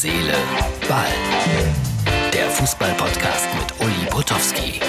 [0.00, 0.34] Seele,
[0.88, 1.08] Ball.
[2.32, 4.80] Der Fußball-Podcast mit Uli Potowski.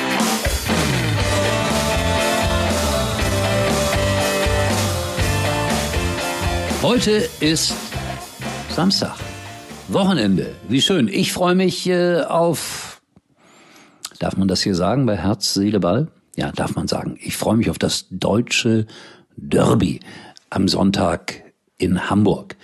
[6.84, 7.74] Heute ist
[8.70, 9.16] Samstag.
[9.88, 10.56] Wochenende.
[10.68, 11.08] Wie schön.
[11.08, 13.02] Ich freue mich äh, auf.
[14.20, 16.10] Darf man das hier sagen bei Herz, Seele, Ball?
[16.36, 17.18] Ja, darf man sagen.
[17.20, 18.86] Ich freue mich auf das deutsche
[19.38, 20.02] Derby
[20.52, 21.42] am Sonntag
[21.80, 22.56] in Hamburg.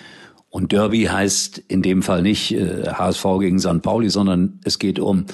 [0.55, 3.81] Und Derby heißt in dem Fall nicht äh, HSV gegen St.
[3.81, 5.25] Pauli, sondern es geht um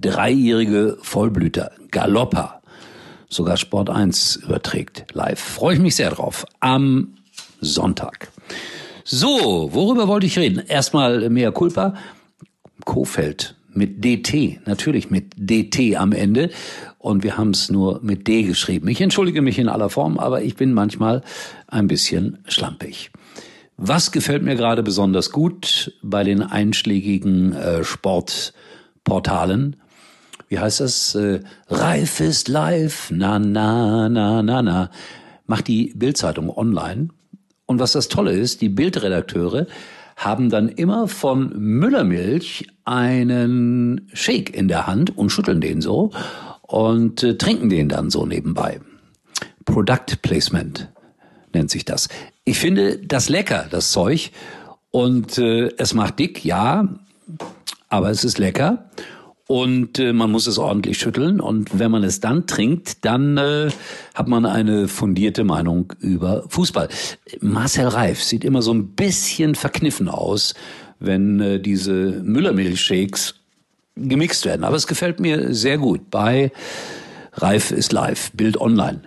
[0.00, 2.62] dreijährige Vollblüter, Galoppa.
[3.28, 5.38] Sogar Sport 1 überträgt live.
[5.38, 6.46] Freue ich mich sehr drauf.
[6.60, 7.16] Am
[7.60, 8.28] Sonntag.
[9.04, 10.62] So, worüber wollte ich reden?
[10.66, 11.92] Erstmal mehr Culpa.
[12.86, 16.48] Kofeld mit DT, natürlich mit DT am Ende.
[16.96, 18.88] Und wir haben es nur mit D geschrieben.
[18.88, 21.20] Ich entschuldige mich in aller Form, aber ich bin manchmal
[21.66, 23.10] ein bisschen schlampig.
[23.76, 29.76] Was gefällt mir gerade besonders gut bei den einschlägigen äh, Sportportalen?
[30.48, 31.14] Wie heißt das?
[31.14, 34.90] Äh, Reif ist live, na na na na na.
[35.46, 37.08] Macht die Bildzeitung online.
[37.66, 39.66] Und was das Tolle ist, die Bildredakteure
[40.16, 46.10] haben dann immer von Müllermilch einen Shake in der Hand und schütteln den so
[46.60, 48.80] und äh, trinken den dann so nebenbei.
[49.64, 50.91] Product Placement
[51.54, 52.08] nennt sich das.
[52.44, 54.30] Ich finde das lecker, das Zeug.
[54.90, 56.88] Und äh, es macht dick, ja,
[57.88, 58.90] aber es ist lecker.
[59.46, 61.40] Und äh, man muss es ordentlich schütteln.
[61.40, 63.70] Und wenn man es dann trinkt, dann äh,
[64.14, 66.88] hat man eine fundierte Meinung über Fußball.
[67.40, 70.54] Marcel Reif sieht immer so ein bisschen verkniffen aus,
[71.00, 73.34] wenn äh, diese Müllermilchshakes
[73.96, 74.64] gemixt werden.
[74.64, 76.52] Aber es gefällt mir sehr gut bei
[77.34, 79.00] Reif ist live, Bild online.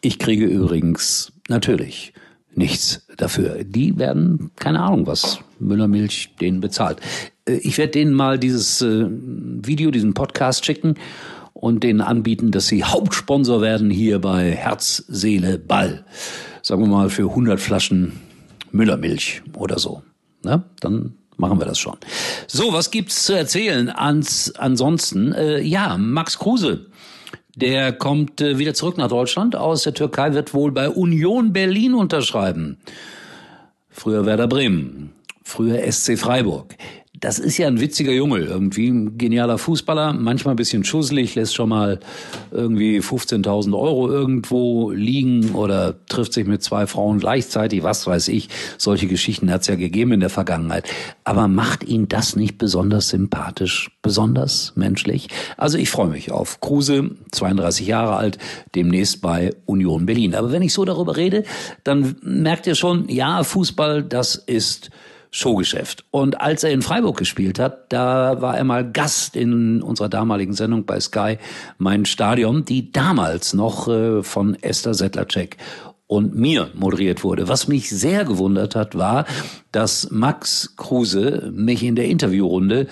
[0.00, 2.12] Ich kriege übrigens natürlich
[2.54, 3.64] nichts dafür.
[3.64, 7.00] Die werden, keine Ahnung, was Müllermilch denen bezahlt.
[7.46, 10.94] Äh, ich werde denen mal dieses äh, Video, diesen Podcast schicken
[11.52, 16.04] und denen anbieten, dass sie Hauptsponsor werden hier bei Herz, Seele, Ball.
[16.62, 18.12] Sagen wir mal für 100 Flaschen
[18.70, 20.02] Müllermilch oder so.
[20.42, 21.96] Na, dann machen wir das schon.
[22.46, 23.88] So, was gibt's zu erzählen?
[23.88, 26.86] Ans, ansonsten, äh, ja, Max Kruse
[27.60, 31.94] der kommt äh, wieder zurück nach Deutschland aus der Türkei, wird wohl bei Union Berlin
[31.94, 32.78] unterschreiben.
[33.90, 35.10] Früher Werder Bremen,
[35.42, 36.74] früher SC Freiburg
[37.20, 41.54] das ist ja ein witziger Junge, irgendwie ein genialer Fußballer, manchmal ein bisschen schusselig, lässt
[41.54, 42.00] schon mal
[42.50, 48.48] irgendwie 15.000 Euro irgendwo liegen oder trifft sich mit zwei Frauen gleichzeitig, was weiß ich.
[48.76, 50.88] Solche Geschichten hat es ja gegeben in der Vergangenheit.
[51.24, 55.28] Aber macht ihn das nicht besonders sympathisch, besonders menschlich?
[55.56, 58.38] Also ich freue mich auf Kruse, 32 Jahre alt,
[58.74, 60.34] demnächst bei Union Berlin.
[60.34, 61.42] Aber wenn ich so darüber rede,
[61.84, 64.90] dann merkt ihr schon, ja, Fußball, das ist
[65.30, 66.04] Showgeschäft.
[66.10, 70.54] Und als er in Freiburg gespielt hat, da war er mal Gast in unserer damaligen
[70.54, 71.38] Sendung bei Sky,
[71.76, 75.56] mein Stadion, die damals noch äh, von Esther Settlercheck
[76.06, 77.48] und mir moderiert wurde.
[77.48, 79.26] Was mich sehr gewundert hat, war,
[79.70, 82.88] dass Max Kruse mich in der Interviewrunde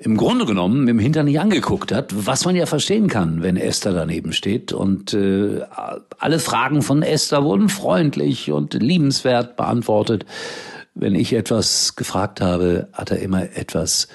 [0.00, 3.92] im Grunde genommen dem Hintern nicht angeguckt hat, was man ja verstehen kann, wenn Esther
[3.92, 4.72] daneben steht.
[4.72, 5.62] Und äh,
[6.18, 10.24] alle Fragen von Esther wurden freundlich und liebenswert beantwortet.
[11.00, 14.08] Wenn ich etwas gefragt habe, hat er immer etwas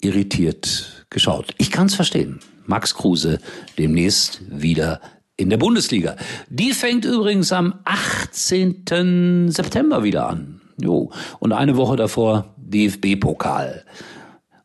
[0.00, 1.54] irritiert geschaut.
[1.58, 2.40] Ich kann es verstehen.
[2.66, 3.38] Max Kruse
[3.78, 5.00] demnächst wieder
[5.36, 6.16] in der Bundesliga.
[6.50, 9.48] Die fängt übrigens am 18.
[9.52, 10.60] September wieder an.
[10.80, 11.12] Jo.
[11.38, 13.84] Und eine Woche davor DFB-Pokal.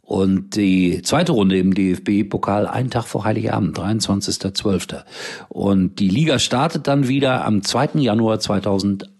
[0.01, 5.03] Und die zweite Runde im DFB-Pokal einen Tag vor Heiligabend, 23.12.
[5.49, 7.99] Und die Liga startet dann wieder am 2.
[7.99, 9.12] Januar 2021.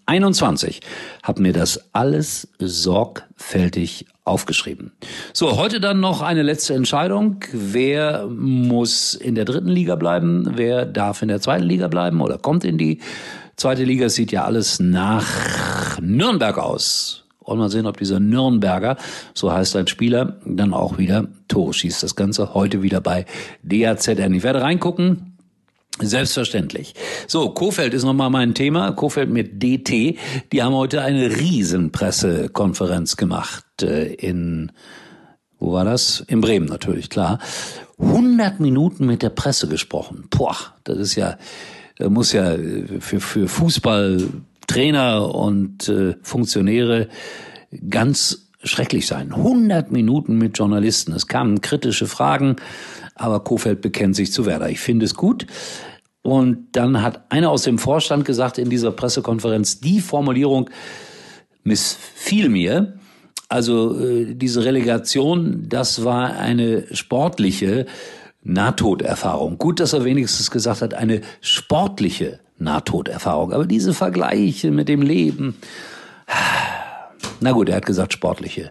[1.22, 4.92] Hab mir das alles sorgfältig aufgeschrieben.
[5.32, 7.40] So, heute dann noch eine letzte Entscheidung.
[7.52, 10.52] Wer muss in der dritten Liga bleiben?
[10.56, 13.00] Wer darf in der zweiten Liga bleiben oder kommt in die
[13.56, 14.08] zweite Liga?
[14.08, 17.24] Sieht ja alles nach Nürnberg aus.
[17.40, 18.96] Und mal sehen, ob dieser Nürnberger,
[19.34, 22.02] so heißt ein Spieler, dann auch wieder Tore schießt.
[22.02, 23.26] Das Ganze heute wieder bei
[23.62, 24.32] DAZN.
[24.32, 25.33] Ich werde reingucken.
[26.00, 26.94] Selbstverständlich.
[27.28, 28.92] So, Kofeld ist nochmal mein Thema.
[28.92, 30.18] Kofeld mit DT.
[30.52, 34.72] Die haben heute eine Riesenpressekonferenz gemacht äh, in,
[35.60, 36.20] wo war das?
[36.26, 37.38] In Bremen natürlich, klar.
[37.98, 40.26] 100 Minuten mit der Presse gesprochen.
[40.30, 41.38] Boah, das ist ja,
[42.00, 42.56] muss ja
[42.98, 44.28] für, für Fußball
[44.66, 47.08] Trainer und äh, Funktionäre
[47.88, 49.32] ganz schrecklich sein.
[49.32, 51.12] 100 Minuten mit Journalisten.
[51.12, 52.56] Es kamen kritische Fragen,
[53.14, 54.70] aber Kofeld bekennt sich zu Werder.
[54.70, 55.46] Ich finde es gut.
[56.22, 60.70] Und dann hat einer aus dem Vorstand gesagt in dieser Pressekonferenz, die Formulierung
[61.62, 62.94] missfiel mir.
[63.48, 67.86] Also äh, diese Relegation, das war eine sportliche
[68.42, 69.58] Nahtoderfahrung.
[69.58, 73.52] Gut, dass er wenigstens gesagt hat, eine sportliche Nahtoderfahrung.
[73.52, 75.56] Aber diese Vergleiche mit dem Leben,
[77.44, 78.70] na gut, er hat gesagt sportliche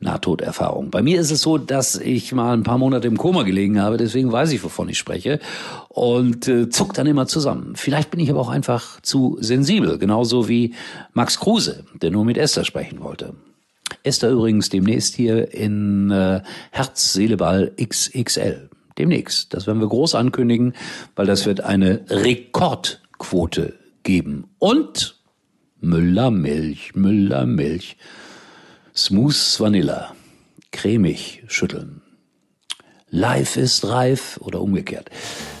[0.00, 0.90] Nahtoderfahrung.
[0.90, 3.98] Bei mir ist es so, dass ich mal ein paar Monate im Koma gelegen habe,
[3.98, 5.38] deswegen weiß ich, wovon ich spreche
[5.90, 7.76] und äh, zuck dann immer zusammen.
[7.76, 10.74] Vielleicht bin ich aber auch einfach zu sensibel, genauso wie
[11.12, 13.34] Max Kruse, der nur mit Esther sprechen wollte.
[14.02, 16.40] Esther übrigens demnächst hier in äh,
[16.70, 18.70] Herz, Seele, Ball XXL.
[18.96, 19.52] Demnächst.
[19.52, 20.72] Das werden wir groß ankündigen,
[21.16, 23.74] weil das wird eine Rekordquote
[24.04, 24.46] geben.
[24.58, 25.15] Und
[25.80, 27.96] Müller Milch, Müller Milch.
[28.94, 30.14] Smooth Vanilla.
[30.72, 32.00] Cremig schütteln.
[33.10, 35.10] Live ist reif oder umgekehrt.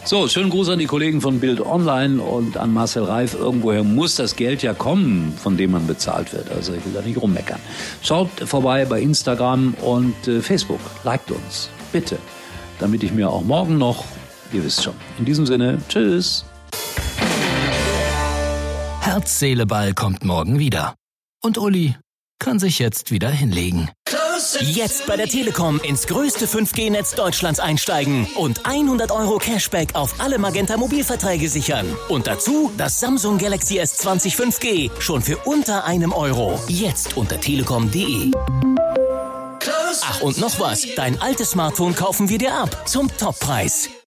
[0.04, 3.34] So, schönen Gruß an die Kollegen von Bild Online und an Marcel Reif.
[3.34, 6.50] Irgendwoher muss das Geld ja kommen, von dem man bezahlt wird.
[6.50, 7.60] Also ich will da nicht rummeckern.
[8.02, 10.80] Schaut vorbei bei Instagram und äh, Facebook.
[11.04, 11.68] Liked uns.
[11.92, 12.18] Bitte.
[12.78, 14.04] Damit ich mir auch morgen noch,
[14.52, 14.94] ihr wisst schon.
[15.18, 16.44] In diesem Sinne, tschüss.
[19.06, 20.96] Herz, Seele, Ball kommt morgen wieder.
[21.40, 21.94] Und Uli
[22.40, 23.88] kann sich jetzt wieder hinlegen.
[24.58, 30.40] Jetzt bei der Telekom ins größte 5G-Netz Deutschlands einsteigen und 100 Euro Cashback auf alle
[30.40, 31.86] Magenta Mobilverträge sichern.
[32.08, 36.58] Und dazu das Samsung Galaxy S20 5G schon für unter einem Euro.
[36.66, 38.32] Jetzt unter telekom.de.
[40.02, 43.88] Ach und noch was, dein altes Smartphone kaufen wir dir ab zum Toppreis.